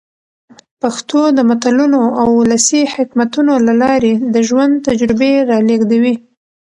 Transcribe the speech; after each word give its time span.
پښتو 0.81 1.19
د 1.37 1.39
متلونو 1.49 2.01
او 2.21 2.27
ولسي 2.41 2.81
حکمتونو 2.95 3.53
له 3.67 3.73
لاري 3.83 4.13
د 4.33 4.35
ژوند 4.47 4.73
تجربې 4.87 5.33
را 5.49 5.57
لېږدوي. 5.67 6.15